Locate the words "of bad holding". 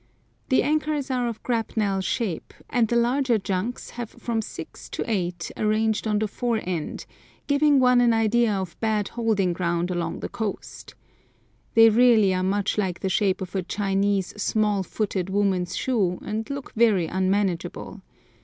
8.51-9.53